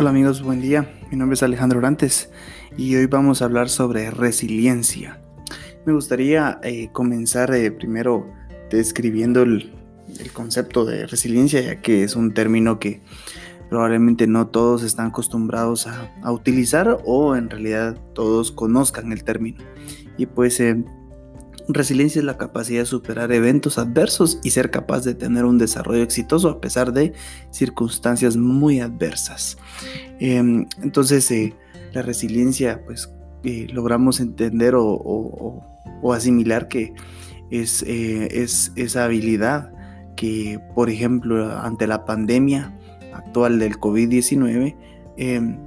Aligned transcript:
Hola 0.00 0.10
amigos, 0.10 0.42
buen 0.42 0.60
día. 0.60 0.88
Mi 1.10 1.16
nombre 1.16 1.34
es 1.34 1.42
Alejandro 1.42 1.80
Orantes 1.80 2.30
y 2.76 2.94
hoy 2.94 3.06
vamos 3.06 3.42
a 3.42 3.46
hablar 3.46 3.68
sobre 3.68 4.12
resiliencia. 4.12 5.20
Me 5.86 5.92
gustaría 5.92 6.60
eh, 6.62 6.90
comenzar 6.92 7.52
eh, 7.52 7.72
primero 7.72 8.24
describiendo 8.70 9.42
el, 9.42 9.72
concepto 10.32 10.84
de 10.84 11.08
resiliencia, 11.08 11.60
ya 11.62 11.80
que 11.80 12.04
es 12.04 12.14
un 12.14 12.32
término 12.32 12.78
que 12.78 13.00
probablemente 13.70 14.28
no 14.28 14.46
todos 14.46 14.84
están 14.84 15.08
acostumbrados 15.08 15.88
a, 15.88 16.30
utilizar 16.30 17.00
o 17.04 17.34
en 17.34 17.50
realidad 17.50 17.98
todos 18.14 18.52
conozcan 18.52 19.10
el 19.10 19.24
término. 19.24 19.64
Y 20.16 20.26
pues 20.26 20.60
eh, 20.60 20.84
Resiliencia 21.70 22.20
es 22.20 22.24
la 22.24 22.38
capacidad 22.38 22.80
de 22.80 22.86
superar 22.86 23.30
eventos 23.30 23.76
adversos 23.76 24.40
y 24.42 24.50
ser 24.50 24.70
capaz 24.70 25.04
de 25.04 25.14
tener 25.14 25.44
un 25.44 25.58
desarrollo 25.58 26.02
exitoso 26.02 26.48
a 26.48 26.60
pesar 26.62 26.94
de 26.94 27.12
circunstancias 27.50 28.38
muy 28.38 28.80
adversas. 28.80 29.58
Em, 30.18 30.66
entonces, 30.82 31.30
eh, 31.30 31.54
la 31.92 32.00
resiliencia, 32.00 32.82
pues 32.86 33.12
eh, 33.44 33.66
logramos 33.70 34.20
entender 34.20 34.74
o, 34.76 35.62
asimilar 36.14 36.68
que 36.68 36.94
es, 37.50 37.82
eh, 37.82 38.42
es, 38.42 38.72
esa 38.76 39.04
habilidad 39.04 39.72
que, 40.16 40.58
por 40.74 40.88
ejemplo, 40.88 41.52
ante 41.52 41.86
la 41.86 42.06
pandemia 42.06 42.74
actual 43.12 43.58
del 43.58 43.78
COVID-19, 43.78 44.74
em, 45.18 45.58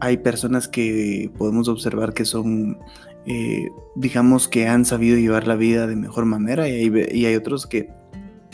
hay 0.00 0.18
personas 0.18 0.68
que 0.68 1.30
podemos 1.38 1.68
observar 1.68 2.12
que 2.12 2.26
son 2.26 2.78
eh, 3.26 3.70
digamos 3.94 4.48
que 4.48 4.68
han 4.68 4.84
sabido 4.84 5.18
llevar 5.18 5.46
la 5.46 5.56
vida 5.56 5.86
de 5.86 5.96
mejor 5.96 6.24
manera 6.26 6.68
y 6.68 6.72
hay, 6.72 7.06
y 7.12 7.26
hay 7.26 7.34
otros 7.34 7.66
que 7.66 7.90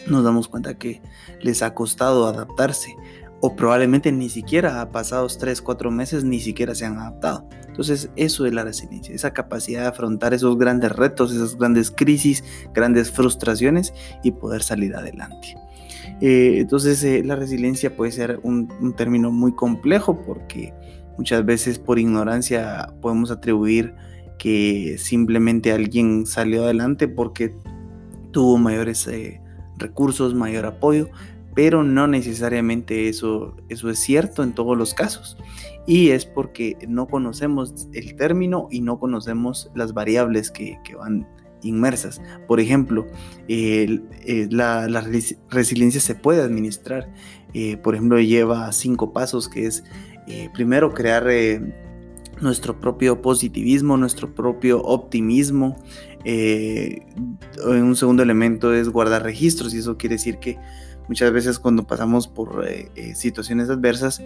nos 0.06 0.24
damos 0.24 0.48
cuenta 0.48 0.78
que 0.78 1.02
les 1.40 1.62
ha 1.62 1.74
costado 1.74 2.26
adaptarse 2.26 2.96
o 3.44 3.56
probablemente 3.56 4.12
ni 4.12 4.28
siquiera 4.28 4.80
a 4.80 4.90
pasados 4.90 5.36
3, 5.36 5.60
4 5.62 5.90
meses 5.90 6.22
ni 6.22 6.40
siquiera 6.40 6.76
se 6.76 6.86
han 6.86 6.96
adaptado. 6.98 7.48
Entonces 7.66 8.08
eso 8.14 8.46
es 8.46 8.54
la 8.54 8.62
resiliencia, 8.62 9.14
esa 9.14 9.32
capacidad 9.32 9.82
de 9.82 9.88
afrontar 9.88 10.32
esos 10.32 10.56
grandes 10.56 10.92
retos, 10.92 11.32
esas 11.32 11.58
grandes 11.58 11.90
crisis, 11.90 12.44
grandes 12.72 13.10
frustraciones 13.10 13.92
y 14.22 14.30
poder 14.30 14.62
salir 14.62 14.94
adelante. 14.94 15.56
Eh, 16.20 16.58
entonces 16.58 17.02
eh, 17.02 17.22
la 17.24 17.34
resiliencia 17.34 17.96
puede 17.96 18.12
ser 18.12 18.38
un, 18.44 18.72
un, 18.80 18.94
término 18.94 19.32
muy 19.32 19.54
complejo 19.56 20.22
porque 20.22 20.72
muchas 21.18 21.44
veces 21.44 21.80
por 21.80 21.98
ignorancia 21.98 22.94
podemos 23.00 23.32
atribuir 23.32 23.94
que 24.42 24.96
simplemente 24.98 25.70
alguien 25.70 26.26
salió 26.26 26.64
adelante 26.64 27.06
porque 27.06 27.54
tuvo 28.32 28.58
mayores 28.58 29.06
eh, 29.06 29.40
recursos, 29.76 30.34
mayor 30.34 30.66
apoyo, 30.66 31.10
pero 31.54 31.84
no 31.84 32.08
necesariamente 32.08 33.08
eso, 33.08 33.54
eso 33.68 33.88
es 33.88 34.00
cierto 34.00 34.42
en 34.42 34.52
todos 34.52 34.76
los 34.76 34.94
casos. 34.94 35.36
Y 35.86 36.08
es 36.08 36.26
porque 36.26 36.76
no 36.88 37.06
conocemos 37.06 37.86
el 37.92 38.16
término 38.16 38.66
y 38.68 38.80
no 38.80 38.98
conocemos 38.98 39.70
las 39.76 39.94
variables 39.94 40.50
que, 40.50 40.76
van 40.98 41.28
inmersas. 41.62 42.20
Por 42.48 42.58
ejemplo, 42.58 43.06
eh, 43.46 44.00
la, 44.50 44.88
resiliencia 45.50 46.00
se 46.00 46.16
puede 46.16 46.42
administrar. 46.42 47.14
Eh, 47.54 47.76
por 47.76 47.94
ejemplo, 47.94 48.18
lleva 48.18 48.72
cinco 48.72 49.12
pasos, 49.12 49.48
que 49.48 49.66
es 49.66 49.84
primero 50.52 50.94
crear 50.94 51.28
nuestro 52.42 52.78
propio 52.78 53.22
positivismo, 53.22 53.96
nuestro 53.96 54.34
propio 54.34 54.82
optimismo. 54.82 55.76
Eh, 56.24 57.06
un 57.64 57.96
segundo 57.96 58.22
elemento 58.22 58.74
es 58.74 58.88
guardar 58.88 59.22
registros 59.22 59.72
y 59.74 59.78
eso 59.78 59.96
quiere 59.96 60.16
decir 60.16 60.38
que 60.38 60.58
muchas 61.08 61.32
veces 61.32 61.58
cuando 61.58 61.86
pasamos 61.86 62.28
por 62.28 62.66
eh, 62.68 62.90
eh, 62.96 63.14
situaciones 63.14 63.70
adversas, 63.70 64.22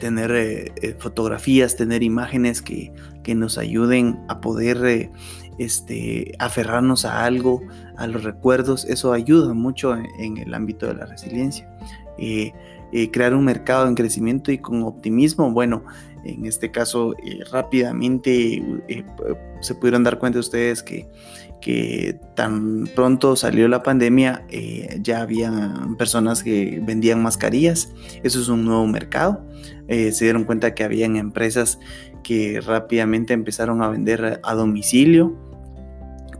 tener 0.00 0.96
fotografías, 0.98 1.76
tener 1.76 2.02
imágenes 2.02 2.62
que, 2.62 2.92
nos 3.34 3.58
ayuden 3.58 4.20
a 4.28 4.40
poder 4.40 5.10
este, 5.58 6.32
aferrarnos 6.38 7.04
a 7.04 7.24
algo, 7.24 7.60
a 7.96 8.06
los 8.06 8.24
recuerdos, 8.24 8.84
eso 8.84 9.12
ayuda 9.12 9.52
mucho 9.52 9.96
en, 9.96 10.38
el 10.38 10.54
ámbito 10.54 10.86
de 10.86 10.94
la 10.94 11.06
resiliencia. 11.06 11.68
crear 13.12 13.34
un 13.34 13.44
mercado 13.44 13.86
en 13.88 13.94
crecimiento 13.96 14.50
y 14.50 14.58
con 14.58 14.82
optimismo, 14.82 15.50
bueno, 15.50 15.84
en 16.28 16.46
este 16.46 16.70
caso, 16.70 17.14
eh, 17.24 17.40
rápidamente 17.50 18.62
eh, 18.88 19.04
se 19.60 19.74
pudieron 19.74 20.04
dar 20.04 20.18
cuenta 20.18 20.38
ustedes 20.38 20.82
que, 20.82 21.08
que 21.60 22.18
tan 22.34 22.86
pronto 22.94 23.36
salió 23.36 23.68
la 23.68 23.82
pandemia, 23.82 24.44
eh, 24.48 24.98
ya 25.02 25.22
había 25.22 25.74
personas 25.98 26.42
que 26.42 26.80
vendían 26.82 27.22
mascarillas. 27.22 27.92
Eso 28.22 28.40
es 28.40 28.48
un 28.48 28.64
nuevo 28.64 28.86
mercado. 28.86 29.44
se 29.88 30.24
dieron 30.24 30.44
cuenta 30.44 30.74
que 30.74 30.84
habían 30.84 31.16
empresas 31.16 31.78
que 32.22 32.60
rápidamente 32.60 33.34
empezaron 33.34 33.82
a 33.82 33.88
vender 33.88 34.40
a 34.42 34.54
domicilio 34.54 35.45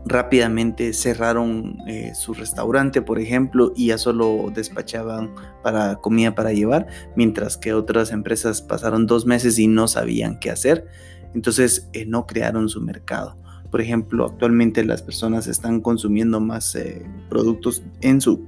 rápidamente 0.09 0.93
cerraron 0.93 1.77
eh, 1.87 2.13
su 2.13 2.33
restaurante, 2.33 3.01
por 3.01 3.19
ejemplo, 3.19 3.73
y 3.75 3.87
ya 3.87 3.97
solo 3.97 4.51
despachaban 4.53 5.33
para 5.63 5.97
comida 5.97 6.35
para 6.35 6.53
llevar, 6.53 6.87
mientras 7.15 7.57
que 7.57 7.73
otras 7.73 8.11
empresas 8.11 8.61
pasaron 8.61 9.07
dos 9.07 9.25
meses 9.25 9.57
y 9.59 9.67
no 9.67 9.87
sabían 9.87 10.39
qué 10.39 10.51
hacer, 10.51 10.85
entonces 11.33 11.89
eh, 11.93 12.05
no 12.05 12.25
crearon 12.25 12.69
su 12.69 12.81
mercado. 12.81 13.37
Por 13.71 13.81
ejemplo, 13.81 14.25
actualmente 14.25 14.85
las 14.85 15.01
personas 15.01 15.47
están 15.47 15.81
consumiendo 15.81 16.39
más 16.39 16.73
eh, 16.75 17.05
productos 17.29 17.83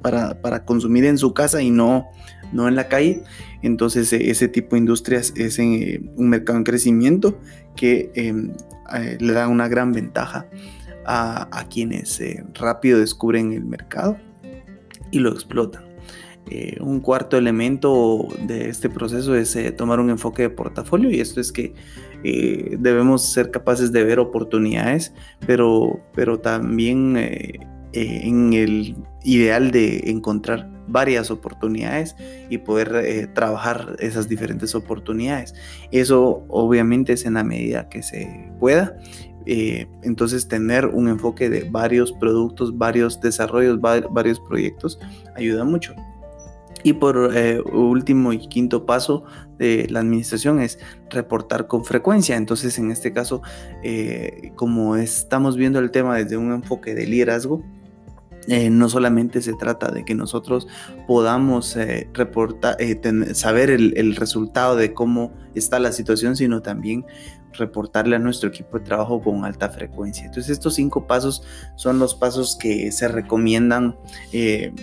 para, 0.02 0.66
consumir 0.66 1.03
en 1.03 1.18
su 1.18 1.34
casa 1.34 1.62
y 1.62 1.72
no, 1.72 2.08
no 2.53 2.70
en 2.70 2.76
la 2.76 2.88
calle. 2.88 3.24
Entonces 3.62 4.14
ese 4.14 4.47
tipo 4.47 4.76
de 4.76 4.80
industrias 4.80 5.34
es 5.36 5.59
un 5.59 6.30
mercado 6.30 6.58
en 6.58 6.64
crecimiento 6.64 7.38
que 7.76 8.12
em, 8.16 8.53
le 9.20 9.34
da 9.34 9.50
una 9.50 9.68
gran 9.68 9.91
ventaja 9.91 10.47
a, 11.09 11.66
quienes 11.70 12.20
eh, 12.22 12.44
rápido 12.53 13.00
descubren 13.00 13.52
el 13.53 13.66
mercado 13.66 14.18
y 15.12 15.20
lo 15.20 15.31
explotan. 15.31 15.84
Eh, 16.52 16.78
un 16.81 17.00
cuarto 17.00 17.38
elemento 17.38 18.28
de 18.47 18.70
este 18.70 18.90
proceso 18.90 19.36
es 19.36 19.56
eh, 19.56 19.72
tomar 19.72 20.00
un 20.00 20.09
enfoque 20.09 20.44
de 20.44 20.50
portafolio 20.50 21.09
y 21.12 21.20
esto 21.20 21.42
es 21.42 21.52
que 21.52 21.74
debemos 22.22 23.31
ser 23.31 23.50
capaces 23.50 23.94
de 23.94 24.03
ver 24.03 24.20
oportunidades, 24.20 25.14
pero, 25.47 26.02
pero 26.14 26.38
también 26.42 27.16
en 27.94 28.53
el 28.53 28.97
ideal 29.24 29.72
de 29.72 30.09
encontrar 30.09 30.70
varias 30.90 31.31
oportunidades 31.31 32.18
y 32.50 32.58
poder 32.58 33.31
trabajar 33.34 33.96
esas 34.00 34.28
diferentes 34.28 34.76
oportunidades. 34.76 35.56
Eso 35.91 36.44
obviamente 36.50 37.14
es 37.14 37.26
en 37.26 37.36
la 37.36 37.46
medida 37.46 37.88
que 37.88 38.03
se 38.03 38.52
pueda 38.59 38.97
eh, 39.52 39.88
entonces 40.04 40.48
tener 40.48 40.86
un 40.86 41.08
enfoque 41.08 41.50
de 41.50 41.68
varios 41.68 42.12
productos, 42.12 42.78
varios 42.78 43.20
desarrollos, 43.20 43.82
varios 43.82 44.40
proyectos 44.40 45.00
ayuda 45.36 45.64
mucho. 45.64 45.96
Y 46.84 46.94
por 46.94 47.32
eh, 47.36 47.59
último 47.59 48.32
y 48.32 48.48
quinto 48.48 48.86
paso 48.86 49.24
de 49.58 49.88
la 49.90 50.02
administración 50.02 50.62
es 50.62 50.78
reportar 51.09 51.66
con 51.66 51.84
frecuencia. 51.84 52.38
Entonces, 52.38 52.78
en 52.78 52.92
este 52.92 53.12
caso, 53.12 53.42
eh, 53.84 54.52
como 54.56 54.98
estamos 54.98 55.58
viendo 55.58 55.80
el 55.80 55.90
tema 55.90 56.16
desde 56.18 56.38
un 56.38 56.54
enfoque 56.54 56.94
de 56.94 57.08
liderazgo, 57.08 57.64
no 58.72 58.90
solamente 58.90 59.44
se 59.44 59.54
trata 59.54 59.92
de 59.92 60.06
que 60.06 60.16
nosotros 60.16 60.68
podamos 61.06 61.78
reportar, 62.14 62.78
saber 63.34 63.70
el, 63.70 63.94
el, 63.96 64.16
resultado 64.16 64.76
de 64.76 64.92
cómo 64.92 65.34
está 65.54 65.78
la 65.78 65.92
situación, 65.92 66.36
sino 66.36 66.64
también 66.64 67.06
reportarle 67.54 68.16
a 68.16 68.20
nuestro 68.20 68.50
equipo 68.50 68.80
de 68.80 68.86
trabajo 68.86 69.22
con 69.22 69.46
alta 69.46 69.70
frecuencia. 69.70 70.26
Entonces 70.26 70.52
estos 70.52 70.76
cinco 70.76 71.08
pasos 71.08 71.44
son 71.76 72.00
los 72.00 72.16
pasos 72.16 72.58
que 72.60 72.92
se 72.92 73.08
recomiendan 73.08 73.97
eh, 74.32 74.73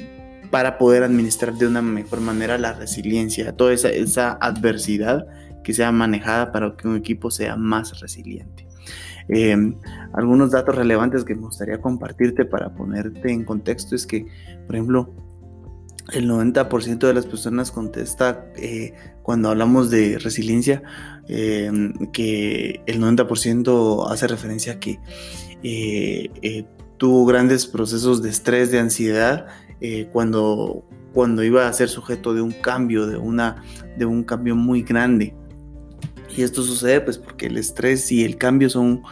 para 0.50 0.79
poder 0.79 1.02
administrar 1.02 1.55
de 1.55 1.67
una 1.67 1.82
mejor 1.82 2.20
manera 2.20 2.58
la 2.58 2.73
resiliencia, 2.73 3.56
toda 3.56 3.73
esa, 3.73 4.38
adversidad 4.40 5.26
que 5.62 5.75
sea 5.75 5.90
manejada 5.90 6.52
para 6.52 6.76
que 6.76 6.87
un 6.87 6.96
equipo 6.96 7.31
sea 7.31 7.56
más 7.56 8.00
resiliente. 8.00 8.67
Em, 9.29 9.76
algunos 10.12 10.52
datos 10.52 10.76
relevantes 10.76 11.25
que 11.25 11.35
me 11.35 11.43
gustaría 11.43 11.81
compartirte 11.81 12.44
para 12.44 12.73
ponerte 12.73 13.32
en 13.32 13.44
contexto 13.44 13.96
es 13.96 14.06
que, 14.06 14.26
por 14.67 14.76
ejemplo, 14.76 15.25
el 16.12 16.31
90% 16.31 16.99
de 16.99 17.14
las 17.14 17.26
personas 17.26 17.70
contesta 17.70 18.47
eh, 18.56 18.94
cuando 19.23 19.50
hablamos 19.50 19.91
de 19.91 20.19
resiliencia 20.19 20.82
eh, 21.29 21.70
que 22.12 22.81
el 22.87 23.00
90% 23.00 24.11
hace 24.11 24.26
referencia 24.29 24.75
a 24.75 24.81
que 24.81 25.00
eh, 25.62 26.64
tuvo 26.97 27.26
grandes 27.26 27.67
procesos 27.67 28.23
de 28.23 28.31
estrés, 28.31 28.70
de 28.70 28.79
ansiedad 28.79 29.47
cuando, 30.12 30.85
cuando 31.12 31.44
iba 31.44 31.69
a 31.69 31.73
ser 31.73 31.91
sujeto 31.91 32.32
de 32.32 32.41
un 32.41 32.52
cambio, 32.52 33.06
de, 33.06 33.19
una, 33.19 33.62
de 33.99 34.06
un 34.06 34.25
cambio 34.25 34.56
muy 34.56 34.82
grande. 34.82 35.35
Y 36.35 36.43
esto 36.43 36.62
sucede 36.62 37.02
pues 37.02 37.19
porque 37.19 37.47
el 37.47 37.59
estrés 37.59 38.11
y 38.11 38.25
el 38.25 38.38
cambio 38.38 38.70
son 38.70 39.02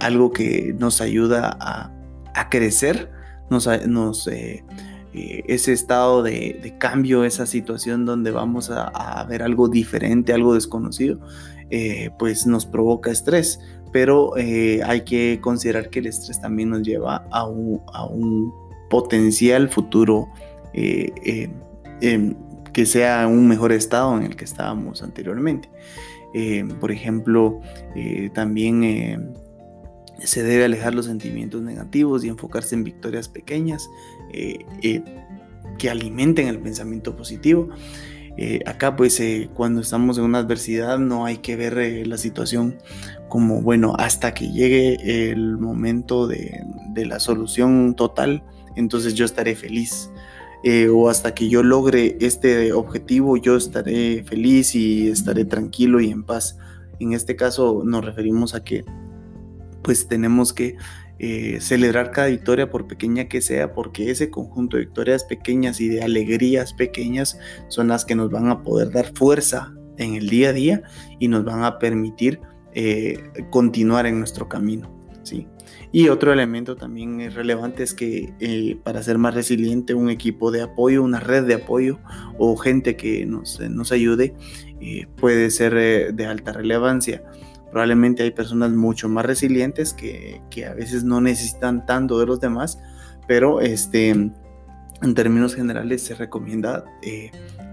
algo 0.00 0.32
que 0.32 0.74
nos 0.78 1.00
ayuda 1.00 1.56
a, 1.60 1.92
a 2.34 2.48
crecer, 2.50 3.10
nos, 3.50 3.68
nos 3.88 4.28
ese 5.14 5.72
estado 5.72 6.22
de, 6.22 6.74
cambio, 6.78 7.24
esa 7.24 7.46
situación 7.46 8.04
donde 8.04 8.30
vamos 8.30 8.70
a, 8.70 9.24
ver 9.28 9.42
algo 9.42 9.68
diferente, 9.68 10.32
algo 10.32 10.54
desconocido, 10.54 11.20
pues 12.18 12.46
nos 12.46 12.66
provoca 12.66 13.10
estrés. 13.10 13.60
Pero 13.92 14.34
hay 14.34 15.02
que 15.02 15.38
considerar 15.40 15.88
que 15.88 16.00
el 16.00 16.06
estrés 16.06 16.40
también 16.40 16.70
nos 16.70 16.82
lleva 16.82 17.26
a 17.30 17.46
un, 17.46 18.52
potencial 18.90 19.68
futuro 19.70 20.28
em, 20.72 22.34
que 22.72 22.86
sea 22.86 23.26
un 23.26 23.46
mejor 23.48 23.72
estado 23.72 24.16
en 24.18 24.24
el 24.24 24.36
que 24.36 24.44
estábamos 24.44 25.02
anteriormente. 25.02 25.70
Eh, 26.34 26.64
por 26.80 26.90
ejemplo, 26.90 27.60
eh, 27.94 28.28
también 28.34 28.82
eh, 28.82 29.18
se 30.18 30.42
debe 30.42 30.64
alejar 30.64 30.94
los 30.94 31.06
sentimientos 31.06 31.62
negativos 31.62 32.24
y 32.24 32.28
enfocarse 32.28 32.74
en 32.74 32.84
victorias 32.84 33.28
pequeñas 33.28 33.88
que 35.78 35.90
alimenten 35.90 36.48
el 36.48 36.58
pensamiento 36.58 37.16
positivo. 37.16 37.68
acá 38.66 38.96
pues 38.96 39.20
cuando 39.54 39.80
estamos 39.80 40.18
en 40.18 40.24
una 40.24 40.38
adversidad 40.38 40.98
no 40.98 41.24
hay 41.24 41.38
que 41.38 41.56
ver 41.56 42.06
la 42.06 42.18
situación 42.18 42.78
como 43.28 43.62
bueno 43.62 43.94
hasta 43.98 44.34
que 44.34 44.50
llegue 44.50 45.30
el 45.30 45.58
momento 45.58 46.26
de, 46.26 46.60
de 46.92 47.06
la 47.06 47.20
solución 47.20 47.94
total 47.94 48.42
entonces 48.76 49.14
yo 49.14 49.24
estaré 49.24 49.54
feliz 49.54 50.10
eh, 50.66 50.88
o 50.88 51.10
hasta 51.10 51.34
que 51.34 51.50
yo 51.50 51.62
logre 51.62 52.16
este 52.20 52.72
objetivo, 52.72 53.36
yo 53.36 53.56
estaré 53.56 54.24
feliz 54.24 54.74
y 54.74 55.08
estaré 55.08 55.44
tranquilo 55.44 56.00
y 56.00 56.10
en 56.10 56.24
paz. 56.24 56.56
En 57.00 57.12
este 57.12 57.36
caso 57.36 57.82
nos 57.84 58.02
referimos 58.02 58.54
a 58.54 58.64
que 58.64 58.82
pues 59.84 60.08
tenemos 60.08 60.52
que 60.52 60.76
eh, 61.20 61.58
celebrar 61.60 62.10
cada 62.10 62.26
victoria 62.26 62.70
por 62.70 62.88
pequeña 62.88 63.28
que 63.28 63.40
sea, 63.40 63.72
porque 63.72 64.10
ese 64.10 64.30
conjunto 64.30 64.76
de 64.76 64.86
victorias 64.86 65.22
pequeñas 65.22 65.80
y 65.80 65.88
de 65.88 66.02
alegrías 66.02 66.72
pequeñas 66.72 67.38
son 67.68 67.86
las 67.86 68.04
que 68.04 68.16
nos 68.16 68.30
van 68.30 68.48
a 68.48 68.62
poder 68.64 68.90
dar 68.90 69.12
fuerza 69.14 69.72
en 69.96 70.14
el 70.14 70.28
día 70.28 70.48
a 70.48 70.52
día 70.52 70.82
y 71.20 71.28
nos 71.28 71.44
van 71.44 71.62
a 71.62 71.78
permitir 71.78 72.40
eh, 72.72 73.22
continuar 73.50 74.06
en 74.06 74.18
nuestro 74.18 74.48
camino. 74.48 74.92
¿sí? 75.22 75.46
Y 75.92 76.08
otro 76.08 76.32
elemento 76.32 76.74
también 76.74 77.30
relevante 77.30 77.84
es 77.84 77.94
que 77.94 78.34
eh, 78.40 78.76
para 78.82 79.00
ser 79.04 79.18
más 79.18 79.34
resiliente, 79.34 79.94
un 79.94 80.10
equipo 80.10 80.50
de 80.50 80.62
apoyo, 80.62 81.04
una 81.04 81.20
red 81.20 81.44
de 81.44 81.54
apoyo 81.54 82.00
o 82.38 82.56
gente 82.56 82.96
que 82.96 83.24
nos, 83.24 83.60
nos 83.60 83.92
ayude 83.92 84.34
puede 85.16 85.50
ser 85.50 86.12
de 86.12 86.26
alta 86.26 86.52
relevancia. 86.52 87.22
Probablemente 87.74 88.22
hay 88.22 88.30
personas 88.30 88.70
mucho 88.70 89.08
más 89.08 89.26
resilientes 89.26 89.92
que, 89.92 90.40
que, 90.48 90.64
a 90.64 90.74
veces 90.74 91.02
no 91.02 91.20
necesitan 91.20 91.84
tanto 91.86 92.20
de 92.20 92.26
los 92.26 92.38
demás, 92.38 92.78
pero 93.26 93.60
este, 93.60 94.10
en 94.10 95.14
términos 95.14 95.56
generales 95.56 96.04
se 96.04 96.14
recomienda 96.14 96.84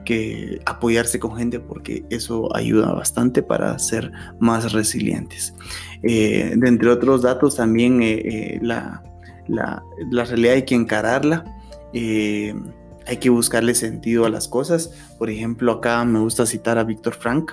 que 0.05 0.59
apoyarse 0.65 1.19
con 1.19 1.37
gente 1.37 1.59
porque 1.59 2.03
eso 2.09 2.49
ayuda 2.55 2.91
bastante 2.93 3.43
para 3.43 3.77
ser 3.77 4.11
más 4.39 4.73
resilientes. 4.73 5.53
Eh, 6.01 6.55
de 6.57 6.67
entre 6.67 6.89
otros 6.89 7.21
datos 7.21 7.57
también 7.57 8.01
eh, 8.01 8.21
eh, 8.25 8.59
la, 8.63 9.03
la, 9.47 9.83
la, 10.09 10.25
realidad 10.25 10.55
hay 10.55 10.65
que 10.65 10.73
encararla. 10.73 11.45
hay 11.93 13.17
que 13.19 13.29
buscarle 13.29 13.75
sentido 13.75 14.25
a 14.25 14.29
las 14.29 14.47
cosas. 14.47 14.89
Por 15.19 15.29
ejemplo, 15.29 15.73
acá 15.73 16.03
me 16.05 16.17
gusta 16.17 16.47
citar 16.47 16.79
a 16.79 16.83
Víctor 16.83 17.13
Frank, 17.13 17.51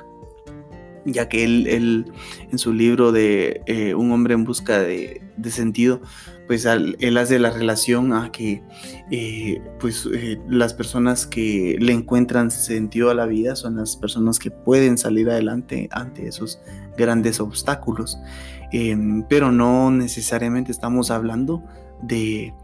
ya 1.13 1.29
que 1.29 1.45
él, 1.45 2.13
en 2.51 2.59
su 2.59 2.73
libro 2.73 3.13
de 3.13 3.95
Un 3.97 4.13
hombre 4.13 4.35
en 4.35 4.45
busca 4.45 4.81
de, 4.81 5.23
de 5.37 5.51
sentido, 5.51 6.01
pues 6.49 6.65
él 6.65 7.17
hace 7.19 7.39
la 7.39 7.51
relación 7.51 8.15
a 8.15 8.33
que 8.33 8.63
eh, 9.11 9.61
pues 9.79 10.09
eh, 10.13 10.41
las 10.49 10.73
personas 10.73 11.27
que 11.27 11.77
le 11.79 11.93
encuentran 11.93 12.51
sentido 12.51 13.11
a 13.11 13.15
la 13.15 13.27
vida 13.27 13.55
son 13.55 13.77
las 13.77 13.97
personas 13.97 14.39
que 14.39 14.51
pueden 14.51 14.97
salir 14.97 15.29
adelante 15.29 15.89
ante 15.93 16.27
esos 16.27 16.61
grandes 16.97 17.39
obstáculos. 17.41 18.19
Em, 18.73 19.25
pero 19.29 19.53
no 19.53 19.91
necesariamente 19.91 20.73
estamos 20.73 21.11
hablando 21.11 21.63
de, 22.03 22.55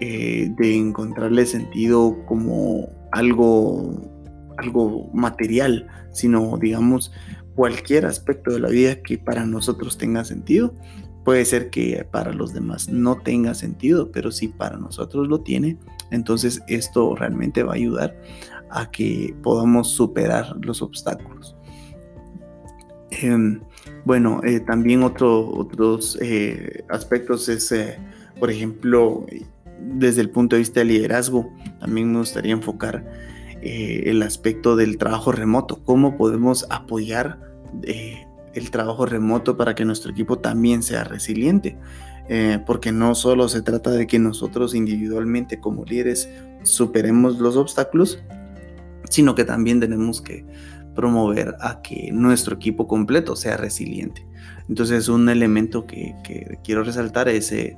eh, 0.00 0.52
de 0.56 0.76
encontrarle 0.76 1.44
sentido 1.44 2.24
como 2.26 2.88
algo, 3.10 3.92
algo 4.56 5.10
material, 5.12 5.88
sino 6.12 6.58
digamos 6.58 7.12
cualquier 7.54 8.06
aspecto 8.06 8.52
de 8.52 8.60
la 8.60 8.68
vida 8.68 9.02
que 9.02 9.18
para 9.18 9.44
nosotros 9.46 9.98
tenga 9.98 10.24
sentido 10.24 10.74
Puede 11.24 11.44
ser 11.44 11.70
que 11.70 12.04
para 12.10 12.32
los 12.32 12.52
demás 12.52 12.88
no 12.88 13.16
tenga 13.16 13.54
sentido, 13.54 14.10
pero 14.10 14.32
si 14.32 14.48
para 14.48 14.76
nosotros 14.76 15.28
lo 15.28 15.40
tiene, 15.40 15.76
entonces 16.10 16.62
esto 16.66 17.14
realmente 17.14 17.62
va 17.62 17.72
a 17.72 17.76
ayudar 17.76 18.16
a 18.70 18.90
que 18.90 19.34
podamos 19.42 19.90
superar 19.90 20.56
los 20.62 20.82
obstáculos. 20.82 21.54
Em, 23.10 23.60
bueno, 24.04 24.40
eh, 24.42 24.58
también 24.58 25.04
otros 25.04 26.18
eh, 26.20 26.84
aspectos 26.88 27.48
es, 27.48 27.70
eh, 27.70 27.98
por 28.40 28.50
ejemplo, 28.50 29.24
desde 29.78 30.22
el 30.22 30.30
punto 30.30 30.56
de 30.56 30.60
vista 30.60 30.80
del 30.80 30.88
liderazgo, 30.88 31.52
también 31.78 32.10
me 32.10 32.18
gustaría 32.18 32.52
enfocar 32.52 33.04
el 33.62 34.22
aspecto 34.22 34.76
del 34.76 34.98
trabajo 34.98 35.32
remoto, 35.32 35.84
cómo 35.84 36.16
podemos 36.16 36.66
apoyar 36.68 37.38
el 37.82 38.70
trabajo 38.70 39.06
remoto 39.06 39.56
para 39.56 39.74
que 39.74 39.84
nuestro 39.84 40.10
equipo 40.10 40.38
también 40.38 40.82
sea 40.82 41.04
resiliente. 41.04 41.78
Eh, 42.28 42.60
porque 42.64 42.92
no 42.92 43.14
solo 43.14 43.48
se 43.48 43.62
trata 43.62 43.90
de 43.90 44.06
que 44.06 44.18
nosotros 44.18 44.74
individualmente 44.74 45.58
como 45.58 45.84
líderes 45.84 46.28
superemos 46.62 47.38
los 47.40 47.56
obstáculos, 47.56 48.22
sino 49.10 49.34
que 49.34 49.44
también 49.44 49.80
tenemos 49.80 50.22
que 50.22 50.46
promover 50.94 51.56
a 51.60 51.82
que 51.82 52.10
nuestro 52.12 52.56
equipo 52.56 52.86
completo 52.86 53.34
sea 53.34 53.56
resiliente. 53.56 54.24
Entonces 54.68 55.08
un 55.08 55.28
elemento 55.28 55.86
que, 55.86 56.14
quiero 56.62 56.84
resaltar 56.84 57.28
es 57.28 57.50
eh, 57.50 57.76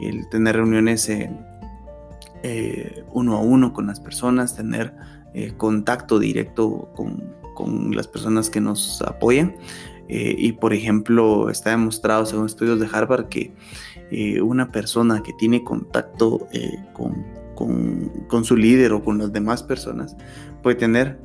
el 0.00 0.28
tener 0.28 0.56
reuniones 0.56 1.08
eh, 1.08 3.04
uno 3.12 3.36
a 3.36 3.40
uno 3.40 3.72
con 3.72 3.86
las 3.86 4.00
personas, 4.00 4.56
tener 4.56 4.92
contacto 5.56 6.18
directo 6.18 6.90
con, 6.94 7.34
con, 7.54 7.94
las 7.94 8.06
personas 8.06 8.50
que 8.50 8.60
nos 8.60 9.02
apoyan 9.02 9.56
eh, 10.08 10.34
y 10.36 10.52
por 10.52 10.74
ejemplo, 10.74 11.50
está 11.50 11.70
demostrado 11.70 12.26
según 12.26 12.46
estudios 12.46 12.78
de 12.78 12.88
Harvard 12.92 13.28
que 13.28 13.54
eh, 14.10 14.40
una 14.42 14.70
persona 14.70 15.22
que 15.22 15.32
tiene 15.32 15.64
contacto 15.64 16.46
eh, 16.52 16.76
con, 16.92 17.24
con, 17.54 18.44
su 18.44 18.56
líder 18.56 18.92
o 18.92 19.02
con 19.02 19.18
las 19.18 19.32
demás 19.32 19.62
personas 19.62 20.16
puede 20.62 20.76
tener 20.76 21.18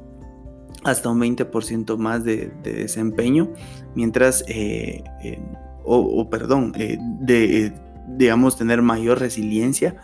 hasta 0.83 1.09
un 1.09 1.19
20% 1.19 1.97
más 1.97 2.23
de, 2.23 2.53
desempeño, 2.63 3.51
mientras, 3.95 4.45
o, 5.83 6.29
perdón, 6.29 6.71
de, 6.71 7.73
digamos, 8.07 8.55
tener 8.55 8.81
mayor 8.81 9.19
resiliencia 9.19 9.97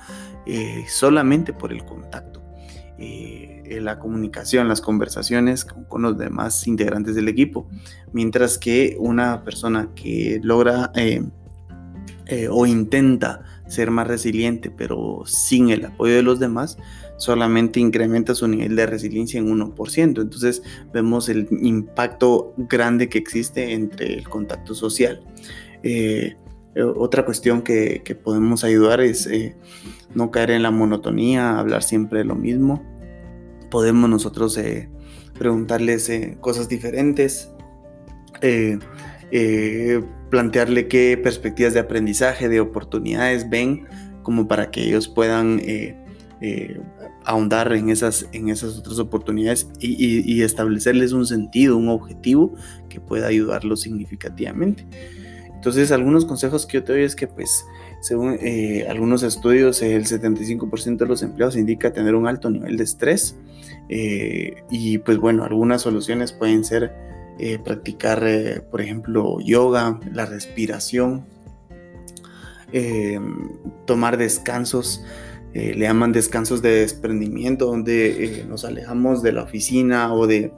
solamente 0.89 1.53
por 1.53 1.71
el 1.71 1.85
contacto. 1.85 2.43
Eh, 3.67 3.81
la 3.81 3.97
comunicación, 3.97 4.67
las 4.67 4.81
conversaciones 4.81 5.65
con, 5.65 6.01
los 6.01 6.17
demás 6.17 6.67
integrantes 6.67 7.15
del 7.15 7.27
equipo, 7.27 7.67
mientras 8.13 8.59
que 8.59 8.95
una 8.99 9.43
persona 9.43 9.89
que 9.95 10.39
logra 10.43 10.91
eh, 10.95 11.23
eh, 12.27 12.47
o 12.49 12.67
intenta 12.67 13.43
ser 13.67 13.89
más 13.89 14.07
resiliente, 14.07 14.69
pero 14.69 15.23
sin 15.25 15.69
el 15.69 15.85
apoyo 15.85 16.15
de 16.15 16.21
los 16.21 16.39
demás, 16.39 16.77
solamente 17.17 17.79
incrementa 17.79 18.35
su 18.35 18.47
nivel 18.47 18.75
de 18.75 18.85
resiliencia 18.85 19.39
en 19.39 19.47
1%. 19.47 20.21
Entonces 20.21 20.61
vemos 20.93 21.27
el 21.29 21.47
impacto 21.61 22.53
grande 22.57 23.09
que 23.09 23.17
existe 23.17 23.73
entre 23.73 24.13
el 24.13 24.29
contacto 24.29 24.75
social. 24.75 25.23
otra 26.97 27.25
cuestión 27.25 27.63
que, 27.63 28.19
podemos 28.23 28.63
ayudar 28.63 29.01
es 29.01 29.27
no 30.13 30.29
caer 30.29 30.51
en 30.51 30.61
la 30.61 30.71
monotonía, 30.71 31.57
hablar 31.57 31.81
siempre 31.81 32.19
de 32.19 32.25
lo 32.25 32.35
mismo. 32.35 32.94
Podemos 33.75 34.09
nosotros 34.09 34.57
eh, 34.57 34.87
preguntarles 35.37 36.07
eh, 36.07 36.37
cosas 36.39 36.69
diferentes, 36.69 37.51
eh, 38.41 38.79
plantearle 40.29 40.87
qué 40.87 41.19
perspectivas 41.21 41.73
de 41.73 41.81
aprendizaje, 41.81 42.47
de 42.47 42.61
oportunidades 42.61 43.49
ven, 43.49 43.85
como 44.23 44.47
para 44.47 44.71
que 44.71 44.85
ellos 44.85 45.09
puedan 45.09 45.59
ahondar 47.25 47.73
en 47.73 47.89
esas, 47.89 48.29
en 48.31 48.47
esas 48.47 48.77
otras 48.77 48.97
oportunidades 48.97 49.67
y, 49.81 50.23
y, 50.23 50.41
establecerles 50.43 51.11
un 51.11 51.25
sentido, 51.25 51.75
un 51.75 51.89
objetivo 51.89 52.53
que 52.87 53.01
pueda 53.01 53.27
ayudarlos 53.27 53.81
significativamente. 53.81 54.87
Entonces, 55.53 55.91
algunos 55.91 56.23
consejos 56.23 56.65
que 56.65 56.77
yo 56.77 56.83
te 56.85 56.93
doy 56.93 57.01
es 57.01 57.13
que 57.13 57.27
pues 57.27 57.65
según 58.05 58.37
eh, 58.39 58.85
algunos 58.87 59.23
estudios, 59.23 59.81
el 59.81 60.05
75% 60.05 60.97
de 60.97 61.05
los 61.07 61.23
empleados 61.23 61.55
indica 61.55 61.91
tener 61.91 62.13
un 62.13 62.27
alto 62.27 62.51
nivel 62.51 62.77
de 62.77 62.83
estrés. 62.83 63.35
Eh, 63.89 64.63
y 64.69 64.97
pues 64.99 65.17
bueno, 65.17 65.43
algunas 65.43 65.81
soluciones 65.81 66.31
pueden 66.31 66.63
ser 66.63 66.93
eh, 67.39 67.59
practicar, 67.63 68.23
por 68.71 68.81
ejemplo, 68.81 69.39
yoga, 69.39 69.99
la 70.13 70.25
respiración, 70.25 71.25
tomar 73.85 74.17
descansos 74.17 75.01
le 75.53 75.77
llaman 75.77 76.11
descansos 76.11 76.61
de 76.61 76.81
desprendimiento, 76.81 77.67
donde 77.67 78.43
nos 78.49 78.65
alejamos 78.65 79.23
de 79.23 79.31
la 79.31 79.43
oficina 79.43 80.13
o 80.13 80.27
de 80.27 80.51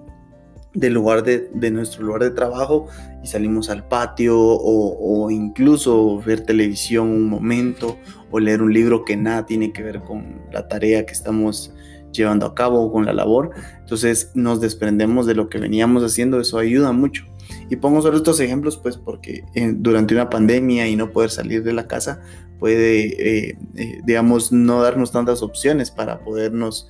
del 0.78 0.94
lugar 0.94 1.24
de, 1.24 1.72
nuestro 1.72 2.04
lugar 2.04 2.22
de 2.22 2.30
trabajo 2.30 2.88
y 3.24 3.28
salimos 3.28 3.72
al 3.72 3.88
patio 3.88 4.38
o, 4.40 5.32
incluso 5.32 6.20
ver 6.20 6.42
televisión 6.42 7.08
un 7.08 7.28
momento 7.28 7.98
o 8.30 8.40
leer 8.40 8.62
un 8.62 8.72
libro 8.72 9.04
que 9.04 9.18
nada 9.18 9.48
tiene 9.48 9.74
que 9.74 9.82
ver 9.82 10.02
con 10.02 10.44
la 10.52 10.68
tarea 10.68 11.04
que 11.08 11.14
estamos 11.14 11.74
llevando 12.18 12.46
a 12.46 12.56
cabo 12.56 12.92
con 12.92 13.06
la 13.06 13.14
labor. 13.14 13.52
Entonces 13.80 14.32
nos 14.34 14.60
desprendemos 14.60 15.26
de 15.26 15.36
lo 15.36 15.50
que 15.50 15.60
veníamos 15.60 16.04
haciendo, 16.04 16.40
eso 16.40 16.58
ayuda 16.58 16.92
mucho. 16.92 17.26
Y 17.70 17.78
pongo 17.78 18.02
solo 18.02 18.18
estos 18.18 18.40
ejemplos 18.40 18.78
pues 18.78 18.98
porque 18.98 19.44
eh, 19.56 19.74
durante 19.76 20.14
una 20.14 20.30
pandemia 20.30 20.88
y 20.88 20.96
no 20.96 21.12
poder 21.12 21.30
salir 21.30 21.64
de 21.64 21.74
la 21.74 21.88
casa 21.88 22.22
puede, 22.60 23.50
eh, 23.50 23.58
eh, 23.76 24.02
digamos, 24.06 24.52
no 24.52 24.82
darnos 24.82 25.12
tantas 25.12 25.42
opciones 25.42 25.92
para 25.92 26.20
podernos 26.20 26.90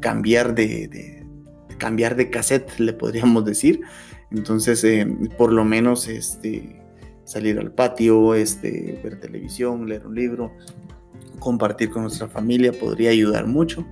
cambiar 0.00 0.54
de 0.54 1.16
cambiar 1.78 2.16
de 2.16 2.30
cassette, 2.30 2.78
le 2.78 2.92
podríamos 2.92 3.44
decir. 3.44 3.80
Entonces, 4.30 4.82
eh, 4.84 5.06
por 5.36 5.52
lo 5.52 5.64
menos 5.64 6.08
este, 6.08 6.82
salir 7.24 7.58
al 7.58 7.72
patio, 7.72 8.34
este, 8.34 9.00
ver 9.02 9.20
televisión, 9.20 9.88
leer 9.88 10.06
un 10.06 10.14
libro, 10.14 10.52
compartir 11.38 11.90
con 11.90 12.02
nuestra 12.02 12.28
familia 12.28 12.72
podría 12.72 13.10
ayudar 13.10 13.46
mucho. 13.46 13.86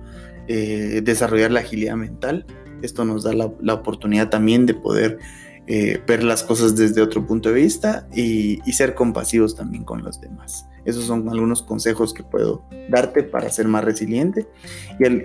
Eh, 0.47 1.01
desarrollar 1.03 1.51
la 1.51 1.61
agilidad 1.61 1.95
mental. 1.95 2.45
Esto 2.81 3.03
nos 3.05 3.23
da 3.23 3.33
la, 3.33 3.73
oportunidad 3.73 4.29
también 4.29 4.65
de 4.65 4.75
poder 4.75 5.17
eh, 5.65 5.99
ver 6.05 6.23
las 6.23 6.43
cosas 6.43 6.75
desde 6.75 7.01
otro 7.01 7.25
punto 7.25 7.49
de 7.49 7.55
vista 7.55 8.07
y, 8.13 8.59
ser 8.71 8.93
compasivos 8.93 9.55
también 9.55 9.83
con 9.83 10.03
los 10.03 10.21
demás. 10.21 10.67
Esos 10.83 11.05
son 11.05 11.27
algunos 11.29 11.63
consejos 11.63 12.13
que 12.13 12.21
puedo 12.21 12.63
darte 12.89 13.23
para 13.23 13.49
ser 13.49 13.67
más 13.67 13.83
resiliente. 13.83 14.47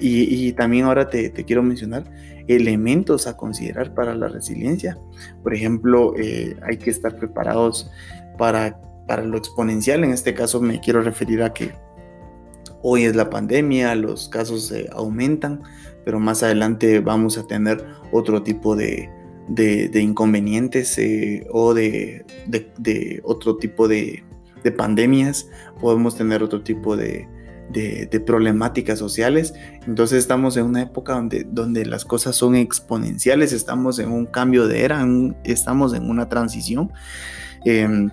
Y, 0.00 0.52
también 0.52 0.86
ahora 0.86 1.10
te, 1.10 1.32
quiero 1.44 1.62
mencionar 1.62 2.04
elementos 2.48 3.26
a 3.26 3.36
considerar 3.36 3.92
para 3.92 4.14
la 4.14 4.28
resiliencia. 4.28 4.96
Por 5.42 5.52
ejemplo, 5.52 6.14
eh, 6.16 6.56
hay 6.62 6.78
que 6.78 6.88
estar 6.88 7.16
preparados 7.16 7.90
para, 8.38 8.80
para 9.06 9.22
lo 9.22 9.36
exponencial. 9.36 10.02
En 10.02 10.12
este 10.12 10.32
caso 10.32 10.62
me 10.62 10.80
quiero 10.80 11.02
referir 11.02 11.42
a 11.42 11.52
que 11.52 11.72
hoy 12.82 13.04
es 13.04 13.16
la 13.16 13.30
pandemia, 13.30 13.94
los 13.94 14.28
casos 14.28 14.72
aumentan, 14.92 15.62
pero 16.04 16.20
más 16.20 16.42
adelante 16.42 17.00
vamos 17.00 17.38
a 17.38 17.46
tener 17.46 17.84
otro 18.12 18.42
tipo 18.42 18.76
de, 18.76 19.10
de, 19.50 20.00
inconvenientes 20.00 20.96
eh, 20.98 21.46
o 21.50 21.74
de, 21.74 22.24
otro 23.24 23.56
tipo 23.56 23.88
de, 23.88 24.24
pandemias, 24.76 25.48
podemos 25.80 26.16
tener 26.16 26.42
otro 26.42 26.62
tipo 26.62 26.96
de, 26.96 27.28
problemáticas 28.26 28.98
sociales. 28.98 29.54
Entonces 29.86 30.18
estamos 30.18 30.56
en 30.56 30.66
una 30.66 30.82
época 30.82 31.14
donde, 31.14 31.44
donde 31.44 31.86
las 31.86 32.04
cosas 32.04 32.36
son 32.36 32.54
exponenciales, 32.54 33.52
estamos 33.52 33.98
en 33.98 34.10
un 34.12 34.26
cambio 34.26 34.68
de 34.68 34.84
era, 34.84 35.06
estamos 35.44 35.94
en 35.94 36.08
una 36.08 36.28
transición. 36.28 36.92
Em, 37.64 38.10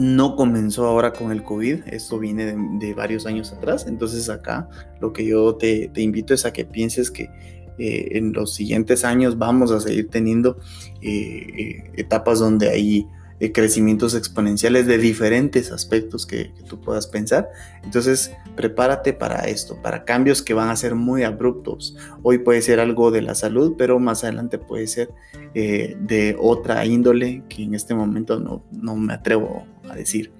no 0.00 0.34
comenzó 0.34 0.86
ahora 0.86 1.12
con 1.12 1.30
el 1.30 1.42
COVID, 1.42 1.82
esto 1.86 2.18
viene 2.18 2.56
de, 2.78 2.94
varios 2.94 3.26
años 3.26 3.52
atrás, 3.52 3.86
entonces 3.86 4.30
acá 4.30 4.68
lo 5.00 5.12
que 5.12 5.26
yo 5.26 5.56
te, 5.56 5.90
invito 5.96 6.32
es 6.32 6.46
a 6.46 6.52
que 6.52 6.64
pienses 6.64 7.10
que 7.10 7.30
eh, 7.78 8.08
en 8.12 8.32
los 8.32 8.54
siguientes 8.54 9.04
años 9.04 9.36
vamos 9.36 9.70
a 9.70 9.80
seguir 9.80 10.08
teniendo 10.08 10.58
eh, 11.02 11.46
eh, 11.58 11.92
etapas 11.96 12.38
donde 12.38 12.70
hay 12.70 13.06
crecimientos 13.52 14.14
exponenciales 14.14 14.86
de 14.86 14.98
diferentes 14.98 15.72
aspectos 15.72 16.26
que, 16.26 16.52
tú 16.68 16.80
puedas 16.80 17.06
pensar. 17.06 17.48
Entonces, 17.82 18.32
prepárate 18.54 19.12
para 19.12 19.48
esto, 19.48 19.80
para 19.80 20.04
cambios 20.04 20.42
que 20.42 20.54
van 20.54 20.68
a 20.68 20.76
ser 20.76 20.94
muy 20.94 21.22
abruptos. 21.22 21.96
Hoy 22.22 22.38
puede 22.38 22.62
ser 22.62 22.80
algo 22.80 23.10
de 23.10 23.22
la 23.22 23.34
salud, 23.34 23.74
pero 23.78 23.98
más 23.98 24.24
adelante 24.24 24.58
puede 24.58 24.86
ser 24.86 25.10
de 25.54 26.36
otra 26.38 26.84
índole 26.84 27.42
que 27.48 27.64
en 27.64 27.74
este 27.74 27.94
momento 27.94 28.38
no, 28.38 28.62
no 28.70 28.94
me 28.94 29.14
atrevo 29.14 29.66
a 29.88 29.94
decir. 29.94 30.32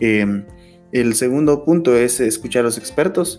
el 0.00 1.14
segundo 1.14 1.64
punto 1.64 1.96
es 1.96 2.20
escuchar 2.20 2.60
a 2.60 2.64
los 2.64 2.78
expertos 2.78 3.38